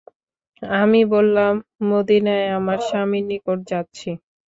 আমি 0.61 1.01
বললাম, 1.13 1.53
মদীনায় 1.89 2.47
আমার 2.57 2.79
স্বামীর 2.87 3.25
নিকট 3.29 3.57
যাচ্ছি। 3.71 4.09